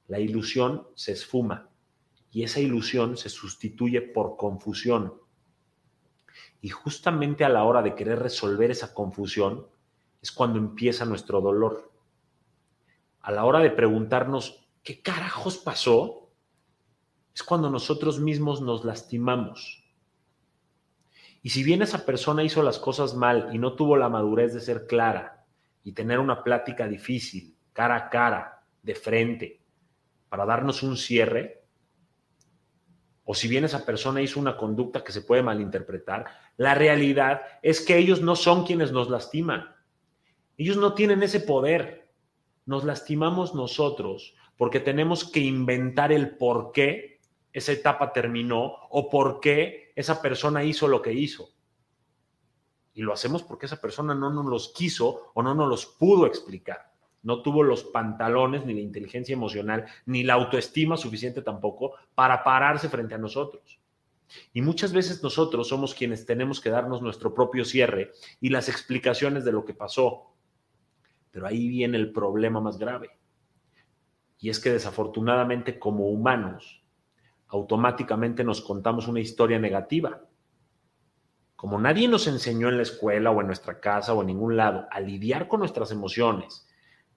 la 0.07 0.19
ilusión 0.19 0.87
se 0.95 1.11
esfuma 1.11 1.69
y 2.31 2.43
esa 2.43 2.59
ilusión 2.59 3.17
se 3.17 3.29
sustituye 3.29 4.01
por 4.01 4.37
confusión. 4.37 5.13
Y 6.61 6.69
justamente 6.69 7.43
a 7.43 7.49
la 7.49 7.63
hora 7.63 7.81
de 7.81 7.95
querer 7.95 8.19
resolver 8.19 8.71
esa 8.71 8.93
confusión 8.93 9.67
es 10.21 10.31
cuando 10.31 10.59
empieza 10.59 11.05
nuestro 11.05 11.41
dolor. 11.41 11.91
A 13.21 13.31
la 13.31 13.45
hora 13.45 13.59
de 13.59 13.71
preguntarnos 13.71 14.67
qué 14.83 15.01
carajos 15.01 15.57
pasó, 15.57 16.29
es 17.33 17.43
cuando 17.43 17.69
nosotros 17.69 18.19
mismos 18.19 18.61
nos 18.61 18.85
lastimamos 18.85 19.80
y 21.43 21.49
si 21.49 21.63
bien 21.63 21.81
esa 21.81 22.05
persona 22.05 22.43
hizo 22.43 22.61
las 22.61 22.77
cosas 22.77 23.15
mal 23.15 23.49
y 23.53 23.57
no 23.57 23.73
tuvo 23.73 23.97
la 23.97 24.09
madurez 24.09 24.53
de 24.53 24.59
ser 24.59 24.85
clara 24.85 25.45
y 25.83 25.93
tener 25.93 26.19
una 26.19 26.43
plática 26.43 26.87
difícil, 26.87 27.55
cara 27.73 27.95
a 27.95 28.09
cara, 28.09 28.63
de 28.83 28.95
frente, 28.95 29.61
para 30.29 30.45
darnos 30.45 30.83
un 30.83 30.97
cierre, 30.97 31.63
o 33.23 33.33
si 33.33 33.47
bien 33.47 33.63
esa 33.63 33.85
persona 33.85 34.21
hizo 34.21 34.39
una 34.39 34.57
conducta 34.57 35.03
que 35.03 35.11
se 35.11 35.21
puede 35.21 35.43
malinterpretar, 35.43 36.25
la 36.57 36.75
realidad 36.75 37.41
es 37.61 37.81
que 37.81 37.97
ellos 37.97 38.21
no 38.21 38.35
son 38.35 38.65
quienes 38.65 38.91
nos 38.91 39.09
lastiman. 39.09 39.75
Ellos 40.57 40.77
no 40.77 40.93
tienen 40.93 41.23
ese 41.23 41.39
poder. 41.39 42.11
Nos 42.65 42.83
lastimamos 42.83 43.55
nosotros 43.55 44.35
porque 44.57 44.79
tenemos 44.79 45.29
que 45.29 45.39
inventar 45.39 46.11
el 46.11 46.37
por 46.37 46.71
qué 46.71 47.10
esa 47.53 47.71
etapa 47.71 48.13
terminó 48.13 48.75
o 48.89 49.09
por 49.09 49.39
qué 49.39 49.91
esa 49.95 50.21
persona 50.21 50.63
hizo 50.63 50.87
lo 50.87 51.01
que 51.01 51.13
hizo. 51.13 51.49
Y 52.93 53.01
lo 53.01 53.13
hacemos 53.13 53.43
porque 53.43 53.65
esa 53.65 53.79
persona 53.79 54.13
no 54.13 54.29
nos 54.31 54.45
los 54.45 54.73
quiso 54.73 55.31
o 55.33 55.43
no 55.43 55.55
nos 55.55 55.69
los 55.69 55.85
pudo 55.85 56.25
explicar. 56.25 56.91
No 57.23 57.41
tuvo 57.41 57.63
los 57.63 57.83
pantalones, 57.83 58.65
ni 58.65 58.73
la 58.73 58.81
inteligencia 58.81 59.33
emocional, 59.33 59.85
ni 60.05 60.23
la 60.23 60.33
autoestima 60.33 60.97
suficiente 60.97 61.41
tampoco 61.41 61.93
para 62.15 62.43
pararse 62.43 62.89
frente 62.89 63.15
a 63.15 63.19
nosotros. 63.19 63.79
Y 64.53 64.61
muchas 64.61 64.93
veces 64.93 65.21
nosotros 65.21 65.67
somos 65.67 65.93
quienes 65.93 66.25
tenemos 66.25 66.59
que 66.59 66.69
darnos 66.69 67.01
nuestro 67.01 67.33
propio 67.33 67.65
cierre 67.65 68.11
y 68.39 68.49
las 68.49 68.69
explicaciones 68.69 69.45
de 69.45 69.51
lo 69.51 69.65
que 69.65 69.73
pasó. 69.73 70.33
Pero 71.31 71.47
ahí 71.47 71.67
viene 71.67 71.97
el 71.97 72.11
problema 72.11 72.59
más 72.59 72.77
grave. 72.77 73.09
Y 74.39 74.49
es 74.49 74.59
que 74.59 74.71
desafortunadamente 74.71 75.77
como 75.77 76.07
humanos 76.07 76.80
automáticamente 77.51 78.43
nos 78.43 78.61
contamos 78.61 79.07
una 79.07 79.19
historia 79.19 79.59
negativa. 79.59 80.21
Como 81.55 81.79
nadie 81.79 82.07
nos 82.07 82.25
enseñó 82.27 82.69
en 82.69 82.77
la 82.77 82.83
escuela 82.83 83.29
o 83.31 83.41
en 83.41 83.47
nuestra 83.47 83.79
casa 83.79 84.13
o 84.13 84.21
en 84.21 84.27
ningún 84.27 84.57
lado 84.57 84.87
a 84.89 84.99
lidiar 84.99 85.47
con 85.47 85.59
nuestras 85.59 85.91
emociones, 85.91 86.67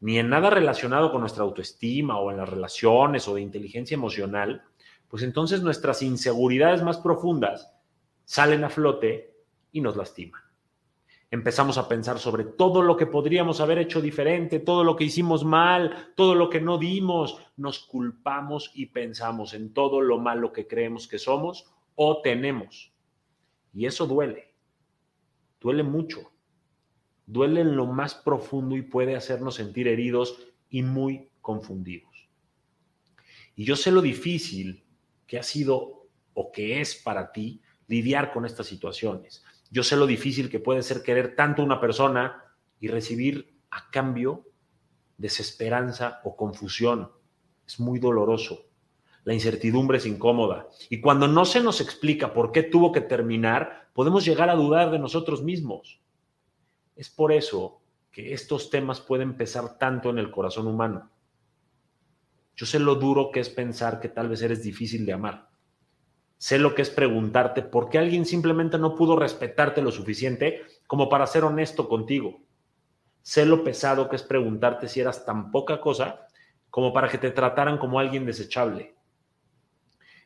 ni 0.01 0.19
en 0.19 0.29
nada 0.29 0.51
relacionado 0.51 1.11
con 1.11 1.21
nuestra 1.21 1.45
autoestima 1.45 2.19
o 2.19 2.31
en 2.31 2.37
las 2.37 2.49
relaciones 2.49 3.27
o 3.27 3.35
de 3.35 3.41
inteligencia 3.41 3.95
emocional, 3.95 4.65
pues 5.09 5.23
entonces 5.23 5.63
nuestras 5.63 6.03
inseguridades 6.03 6.83
más 6.83 6.99
profundas 6.99 7.73
salen 8.25 8.65
a 8.65 8.71
flote 8.71 9.35
y 9.73 9.81
nos 9.81 9.97
lastiman 9.97 10.44
empezamos 11.35 11.79
a 11.79 11.89
pensar 11.89 12.21
sobre 12.21 12.45
todo 12.45 12.81
lo 12.81 12.97
que 12.97 13.07
podríamos 13.07 13.61
haber 13.61 13.79
hecho 13.79 14.01
diferente, 14.01 14.61
todo 14.61 14.85
lo 14.85 14.95
que 14.95 15.03
hicimos 15.03 15.45
mal, 15.45 16.13
todo 16.15 16.37
lo 16.37 16.49
que 16.49 16.61
no 16.61 16.79
dimos, 16.79 17.39
nos 17.57 17.81
culpamos 17.81 18.71
y 18.73 18.87
pensamos 18.87 19.53
en 19.53 19.73
todo 19.75 20.01
lo 20.01 20.19
malo 20.19 20.53
que 20.53 20.69
creemos 20.69 21.09
que 21.09 21.19
somos 21.19 21.67
o 21.97 22.23
tenemos. 22.23 22.93
Y 23.73 23.87
eso 23.87 24.07
duele, 24.07 24.55
duele 25.61 25.83
mucho, 25.83 26.31
duele 27.27 27.63
en 27.63 27.75
lo 27.75 27.87
más 27.87 28.15
profundo 28.15 28.77
y 28.77 28.83
puede 28.83 29.17
hacernos 29.17 29.57
sentir 29.57 29.89
heridos 29.89 30.39
y 30.71 30.83
muy 30.83 31.31
confundidos. 31.41 32.29
Y 33.57 33.65
yo 33.65 33.75
sé 33.75 33.91
lo 33.91 34.03
difícil 34.03 34.85
que 35.27 35.41
ha 35.41 35.43
sido 35.43 36.07
o 36.33 36.53
que 36.53 36.81
es 36.81 36.95
para 36.95 37.33
ti 37.33 37.61
lidiar 37.89 38.33
con 38.33 38.47
estas 38.47 38.69
situaciones. 38.69 39.45
Yo 39.75 39.83
sé 39.83 39.97
lo 39.97 40.07
difícil 40.07 40.51
que 40.51 40.61
puede 40.61 40.85
ser 40.85 41.03
querer 41.03 41.35
tanto 41.35 41.61
a 41.61 41.65
una 41.65 41.81
persona 41.81 42.45
y 42.79 42.87
recibir 42.87 43.59
a 43.73 43.91
cambio 43.91 44.47
desesperanza 45.19 46.21
o 46.23 46.37
confusión. 46.37 47.11
Es 47.67 47.81
muy 47.81 47.99
doloroso. 47.99 48.67
La 49.25 49.35
incertidumbre 49.35 49.99
es 49.99 50.07
incómoda. 50.07 50.69
Y 50.91 51.01
cuando 51.01 51.27
no 51.27 51.45
se 51.45 51.61
nos 51.61 51.81
explica 51.81 52.33
por 52.33 52.53
qué 52.53 52.63
tuvo 52.63 52.93
que 52.93 53.01
terminar, 53.01 53.89
podemos 53.95 54.25
llegar 54.25 54.49
a 54.49 54.55
dudar 54.55 54.93
de 54.93 55.01
nosotros 55.01 55.43
mismos. 55.43 56.01
Es 56.95 57.11
por 57.11 57.33
eso 57.33 57.81
que 58.13 58.33
estos 58.33 58.71
temas 58.71 59.01
pueden 59.01 59.37
pesar 59.37 59.77
tanto 59.77 60.09
en 60.09 60.19
el 60.19 60.31
corazón 60.31 60.69
humano. 60.69 61.11
Yo 62.55 62.65
sé 62.65 62.79
lo 62.79 62.95
duro 62.95 63.33
que 63.33 63.41
es 63.41 63.49
pensar 63.49 63.99
que 63.99 64.09
tal 64.09 64.29
vez 64.29 64.41
eres 64.41 64.63
difícil 64.63 65.05
de 65.05 65.15
amar. 65.15 65.49
Sé 66.39 66.59
lo 66.59 66.75
que 66.75 66.83
es 66.83 66.91
preguntarte 66.91 67.63
por 67.63 67.89
qué 67.89 67.99
alguien 67.99 68.27
simplemente 68.27 68.79
no 68.79 68.95
pudo 68.95 69.17
respetarte 69.17 69.81
lo 69.83 69.91
suficiente 69.91 70.63
como 70.87 71.09
para 71.09 71.27
ser 71.27 71.45
honesto 71.45 71.89
contigo. 71.89 72.43
Sé 73.23 73.47
lo 73.47 73.65
pesado 73.65 74.09
que 74.09 74.17
es 74.17 74.23
preguntarte 74.23 74.89
si 74.89 75.01
eras 75.01 75.25
tan 75.25 75.51
poca 75.51 75.81
cosa 75.81 76.27
como 76.69 76.93
para 76.93 77.09
que 77.09 77.19
te 77.19 77.31
trataran 77.31 77.79
como 77.79 77.99
alguien 77.99 78.27
desechable. 78.27 78.95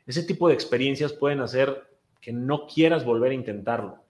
Ese 0.07 0.23
tipo 0.23 0.49
de 0.49 0.55
experiencias 0.55 1.13
pueden 1.13 1.41
hacer 1.41 1.87
que 2.21 2.33
no 2.33 2.67
quieras 2.67 3.05
volver 3.05 3.33
a 3.33 3.35
intentarlo. 3.35 4.05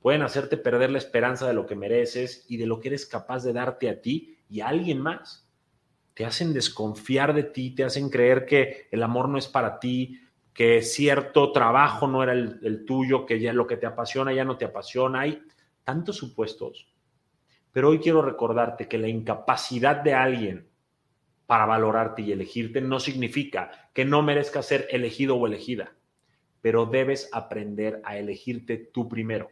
Pueden 0.00 0.22
hacerte 0.22 0.56
perder 0.56 0.90
la 0.90 0.98
esperanza 0.98 1.46
de 1.46 1.54
lo 1.54 1.66
que 1.66 1.76
mereces 1.76 2.44
y 2.48 2.56
de 2.56 2.66
lo 2.66 2.80
que 2.80 2.88
eres 2.88 3.06
capaz 3.06 3.44
de 3.44 3.52
darte 3.52 3.88
a 3.88 4.00
ti 4.00 4.38
y 4.48 4.60
a 4.60 4.68
alguien 4.68 5.00
más. 5.00 5.48
Te 6.14 6.24
hacen 6.24 6.52
desconfiar 6.52 7.34
de 7.34 7.42
ti, 7.42 7.74
te 7.74 7.84
hacen 7.84 8.08
creer 8.08 8.46
que 8.46 8.88
el 8.90 9.02
amor 9.02 9.28
no 9.28 9.38
es 9.38 9.46
para 9.46 9.78
ti, 9.78 10.20
que 10.54 10.82
cierto 10.82 11.50
trabajo 11.50 12.06
no 12.06 12.22
era 12.22 12.32
el, 12.32 12.84
tuyo, 12.86 13.26
que 13.26 13.40
ya 13.40 13.52
lo 13.52 13.66
que 13.66 13.76
te 13.76 13.86
apasiona 13.86 14.32
ya 14.32 14.44
no 14.44 14.56
te 14.56 14.64
apasiona. 14.64 15.22
Hay 15.22 15.42
tantos 15.82 16.16
supuestos. 16.16 16.86
Pero 17.72 17.88
hoy 17.88 17.98
quiero 17.98 18.22
recordarte 18.22 18.86
que 18.86 18.96
la 18.96 19.08
incapacidad 19.08 19.96
de 19.96 20.14
alguien 20.14 20.68
para 21.46 21.66
valorarte 21.66 22.22
y 22.22 22.30
elegirte 22.30 22.80
no 22.80 23.00
significa 23.00 23.90
que 23.92 24.04
no 24.04 24.22
merezcas 24.22 24.66
ser 24.66 24.86
elegido 24.90 25.36
o 25.36 25.46
elegida, 25.46 25.96
pero 26.62 26.86
debes 26.86 27.28
aprender 27.32 28.00
a 28.04 28.16
elegirte 28.16 28.76
tú 28.76 29.08
primero. 29.08 29.50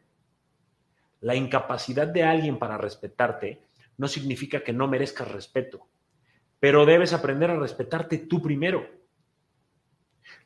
La 1.21 1.35
incapacidad 1.35 2.07
de 2.07 2.23
alguien 2.23 2.59
para 2.59 2.79
respetarte 2.79 3.63
no 3.99 4.07
significa 4.07 4.63
que 4.63 4.73
no 4.73 4.87
merezcas 4.87 5.31
respeto, 5.31 5.89
pero 6.61 6.87
debes 6.87 7.13
aprender 7.13 7.51
a 7.51 7.59
respetarte 7.59 8.19
tú 8.19 8.41
primero. 8.41 9.02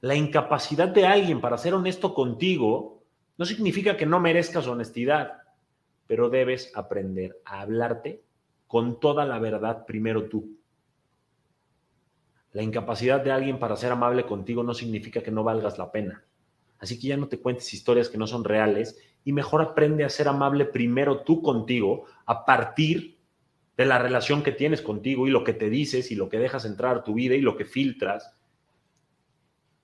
La 0.00 0.14
incapacidad 0.14 0.88
de 0.88 1.06
alguien 1.06 1.40
para 1.40 1.58
ser 1.58 1.74
honesto 1.74 2.14
contigo 2.14 3.02
no 3.38 3.44
significa 3.44 3.96
que 3.96 4.06
no 4.06 4.20
merezcas 4.20 4.66
honestidad, 4.66 5.42
pero 6.06 6.30
debes 6.30 6.72
aprender 6.74 7.40
a 7.44 7.60
hablarte 7.60 8.22
con 8.66 9.00
toda 9.00 9.24
la 9.24 9.38
verdad 9.38 9.84
primero 9.86 10.28
tú. 10.28 10.56
La 12.52 12.62
incapacidad 12.62 13.20
de 13.20 13.32
alguien 13.32 13.58
para 13.58 13.76
ser 13.76 13.92
amable 13.92 14.24
contigo 14.24 14.62
no 14.62 14.72
significa 14.72 15.22
que 15.22 15.30
no 15.30 15.44
valgas 15.44 15.78
la 15.78 15.92
pena. 15.92 16.24
Así 16.78 16.98
que 16.98 17.08
ya 17.08 17.16
no 17.16 17.28
te 17.28 17.40
cuentes 17.40 17.72
historias 17.72 18.08
que 18.08 18.18
no 18.18 18.26
son 18.26 18.44
reales 18.44 18.98
y 19.24 19.32
mejor 19.32 19.62
aprende 19.62 20.04
a 20.04 20.10
ser 20.10 20.28
amable 20.28 20.64
primero 20.64 21.20
tú 21.20 21.42
contigo 21.42 22.04
a 22.24 22.44
partir 22.44 23.18
de 23.76 23.84
la 23.84 23.98
relación 23.98 24.42
que 24.42 24.52
tienes 24.52 24.80
contigo 24.80 25.26
y 25.26 25.30
lo 25.30 25.44
que 25.44 25.52
te 25.52 25.68
dices 25.68 26.10
y 26.10 26.14
lo 26.14 26.28
que 26.28 26.38
dejas 26.38 26.64
entrar 26.64 26.96
a 26.96 27.04
tu 27.04 27.14
vida 27.14 27.34
y 27.34 27.40
lo 27.40 27.56
que 27.56 27.64
filtras 27.64 28.34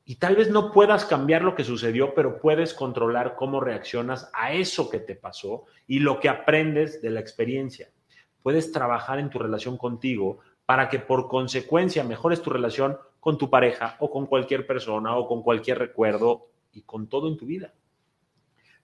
y 0.05 0.17
tal 0.17 0.35
vez 0.37 0.51
no 0.51 0.73
puedas 0.73 1.05
cambiar 1.05 1.43
lo 1.43 1.55
que 1.55 1.65
sucedió, 1.65 2.15
pero 2.15 2.41
puedes 2.41 2.75
controlar 2.75 3.37
cómo 3.37 3.61
reaccionas 3.61 4.31
a 4.33 4.53
eso 4.53 4.91
que 4.91 4.99
te 4.99 5.15
pasó 5.15 5.65
y 5.87 6.01
lo 6.01 6.19
que 6.19 6.29
aprendes 6.29 7.01
de 7.01 7.11
la 7.11 7.21
experiencia. 7.21 7.89
Puedes 8.43 8.73
trabajar 8.73 9.21
en 9.21 9.31
tu 9.31 9.39
relación 9.39 9.77
contigo 9.77 10.41
para 10.67 10.89
que 10.89 10.99
por 10.99 11.29
consecuencia 11.29 12.03
mejores 12.03 12.43
tu 12.43 12.51
relación 12.51 12.99
con 13.21 13.39
tu 13.39 13.49
pareja 13.49 13.97
o 14.01 14.11
con 14.11 14.27
cualquier 14.27 14.67
persona 14.67 15.17
o 15.17 15.29
con 15.29 15.43
cualquier 15.43 15.79
recuerdo 15.79 16.49
y 16.73 16.83
con 16.83 17.09
todo 17.09 17.29
en 17.29 17.37
tu 17.37 17.47
vida. 17.47 17.73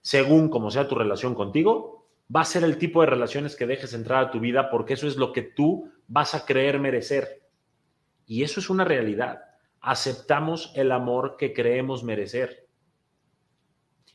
Según 0.01 0.49
como 0.49 0.71
sea 0.71 0.87
tu 0.87 0.95
relación 0.95 1.35
contigo, 1.35 2.07
va 2.33 2.41
a 2.41 2.45
ser 2.45 2.63
el 2.63 2.77
tipo 2.77 3.01
de 3.01 3.07
relaciones 3.07 3.57
que 3.57 3.67
dejes 3.67 3.93
entrar 3.93 4.23
a 4.23 4.31
tu 4.31 4.39
vida 4.39 4.69
porque 4.69 4.93
eso 4.93 5.07
es 5.07 5.17
lo 5.17 5.33
que 5.33 5.41
tú 5.41 5.91
vas 6.07 6.33
a 6.33 6.45
creer 6.45 6.79
merecer. 6.79 7.41
Y 8.25 8.43
eso 8.43 8.61
es 8.61 8.69
una 8.69 8.85
realidad 8.85 9.48
aceptamos 9.81 10.71
el 10.75 10.91
amor 10.91 11.35
que 11.37 11.53
creemos 11.53 12.03
merecer. 12.03 12.67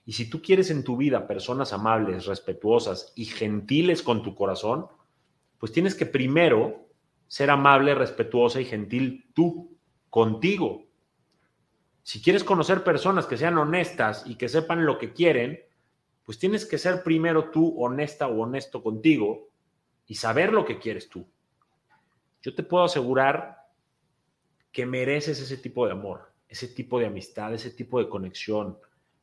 Y 0.06 0.12
si 0.12 0.28
tú 0.28 0.42
quieres 0.42 0.70
en 0.70 0.84
tu 0.84 0.96
vida 0.96 1.26
personas 1.26 1.72
amables, 1.72 2.26
respetuosas 2.26 3.12
y 3.16 3.24
gentiles 3.24 4.02
con 4.02 4.22
tu 4.22 4.34
corazón, 4.34 4.86
pues 5.58 5.72
tienes 5.72 5.94
que 5.94 6.06
primero 6.06 6.88
ser 7.26 7.50
amable, 7.50 7.94
respetuosa 7.94 8.60
y 8.60 8.66
gentil 8.66 9.30
tú, 9.34 9.76
contigo. 10.10 10.84
Si 12.02 12.20
quieres 12.20 12.44
conocer 12.44 12.84
personas 12.84 13.26
que 13.26 13.38
sean 13.38 13.56
honestas 13.56 14.24
y 14.26 14.36
que 14.36 14.48
sepan 14.48 14.84
lo 14.84 14.98
que 14.98 15.14
quieren, 15.14 15.58
pues 16.24 16.38
tienes 16.38 16.66
que 16.66 16.78
ser 16.78 17.02
primero 17.02 17.50
tú 17.50 17.74
honesta 17.82 18.28
o 18.28 18.42
honesto 18.42 18.82
contigo 18.82 19.48
y 20.06 20.16
saber 20.16 20.52
lo 20.52 20.64
que 20.64 20.78
quieres 20.78 21.08
tú. 21.08 21.26
Yo 22.42 22.54
te 22.54 22.62
puedo 22.62 22.84
asegurar 22.84 23.63
que 24.74 24.86
mereces 24.86 25.40
ese 25.40 25.56
tipo 25.56 25.86
de 25.86 25.92
amor, 25.92 26.32
ese 26.48 26.66
tipo 26.66 26.98
de 26.98 27.06
amistad, 27.06 27.54
ese 27.54 27.70
tipo 27.70 28.00
de 28.00 28.08
conexión. 28.08 28.76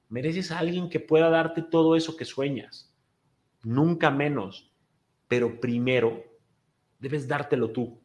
Mereces 0.07 0.49
a 0.49 0.59
alguien 0.59 0.89
que 0.89 1.01
pueda 1.01 1.29
darte 1.29 1.61
todo 1.61 1.97
eso 1.97 2.15
que 2.15 2.23
sueñas. 2.23 2.95
Nunca 3.61 4.09
menos. 4.11 4.71
Pero 5.27 5.59
primero 5.59 6.23
debes 6.99 7.27
dártelo 7.27 7.71
tú. 7.71 8.01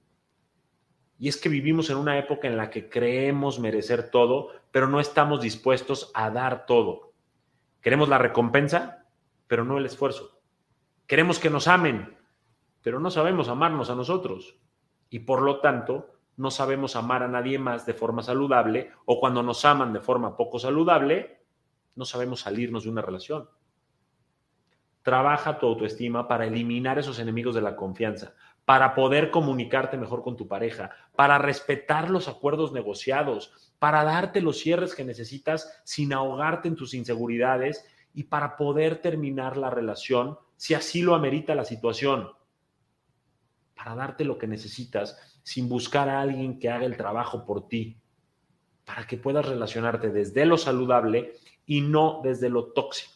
Y 1.20 1.28
es 1.28 1.36
que 1.36 1.48
vivimos 1.48 1.88
en 1.88 1.98
una 1.98 2.18
época 2.18 2.48
en 2.48 2.56
la 2.56 2.68
que 2.68 2.88
creemos 2.88 3.60
merecer 3.60 4.10
todo, 4.10 4.50
pero 4.72 4.88
no 4.88 4.98
estamos 4.98 5.40
dispuestos 5.40 6.10
a 6.14 6.30
dar 6.30 6.66
todo. 6.66 7.12
Queremos 7.80 8.08
la 8.08 8.18
recompensa, 8.18 9.06
pero 9.46 9.64
no 9.64 9.78
el 9.78 9.86
esfuerzo. 9.86 10.40
Queremos 11.06 11.38
que 11.38 11.48
nos 11.48 11.68
amen, 11.68 12.18
pero 12.82 12.98
no 12.98 13.12
sabemos 13.12 13.48
amarnos 13.48 13.88
a 13.88 13.94
nosotros. 13.94 14.58
Y 15.10 15.20
por 15.20 15.42
lo 15.42 15.60
tanto, 15.60 16.15
no 16.36 16.50
sabemos 16.50 16.96
amar 16.96 17.22
a 17.22 17.28
nadie 17.28 17.58
más 17.58 17.86
de 17.86 17.94
forma 17.94 18.22
saludable 18.22 18.90
o 19.04 19.18
cuando 19.18 19.42
nos 19.42 19.64
aman 19.64 19.92
de 19.92 20.00
forma 20.00 20.36
poco 20.36 20.58
saludable, 20.58 21.44
no 21.94 22.04
sabemos 22.04 22.40
salirnos 22.40 22.84
de 22.84 22.90
una 22.90 23.02
relación. 23.02 23.48
Trabaja 25.02 25.58
tu 25.58 25.66
autoestima 25.66 26.28
para 26.28 26.46
eliminar 26.46 26.98
esos 26.98 27.18
enemigos 27.18 27.54
de 27.54 27.62
la 27.62 27.76
confianza, 27.76 28.34
para 28.64 28.94
poder 28.94 29.30
comunicarte 29.30 29.96
mejor 29.96 30.22
con 30.22 30.36
tu 30.36 30.48
pareja, 30.48 30.90
para 31.14 31.38
respetar 31.38 32.10
los 32.10 32.28
acuerdos 32.28 32.72
negociados, 32.72 33.72
para 33.78 34.04
darte 34.04 34.40
los 34.40 34.58
cierres 34.58 34.94
que 34.94 35.04
necesitas 35.04 35.80
sin 35.84 36.12
ahogarte 36.12 36.68
en 36.68 36.76
tus 36.76 36.92
inseguridades 36.92 37.86
y 38.12 38.24
para 38.24 38.56
poder 38.56 39.00
terminar 39.00 39.56
la 39.56 39.70
relación 39.70 40.38
si 40.56 40.74
así 40.74 41.02
lo 41.02 41.14
amerita 41.14 41.54
la 41.54 41.64
situación, 41.64 42.30
para 43.76 43.94
darte 43.94 44.24
lo 44.24 44.38
que 44.38 44.46
necesitas 44.46 45.16
sin 45.42 45.68
buscar 45.68 46.08
a 46.08 46.20
alguien 46.20 46.58
que 46.58 46.70
haga 46.70 46.86
el 46.86 46.96
trabajo 46.96 47.44
por 47.44 47.68
ti, 47.68 48.00
para 48.84 49.06
que 49.06 49.18
puedas 49.18 49.46
relacionarte 49.46 50.10
desde 50.10 50.46
lo 50.46 50.56
saludable 50.56 51.34
y 51.66 51.82
no 51.82 52.20
desde 52.24 52.48
lo 52.48 52.72
tóxico. 52.72 53.15